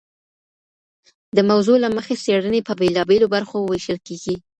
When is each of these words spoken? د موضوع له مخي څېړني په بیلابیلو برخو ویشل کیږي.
د 1.35 1.37
موضوع 1.49 1.77
له 1.83 1.89
مخي 1.97 2.15
څېړني 2.23 2.61
په 2.67 2.73
بیلابیلو 2.79 3.27
برخو 3.35 3.57
ویشل 3.61 3.97
کیږي. 4.07 4.35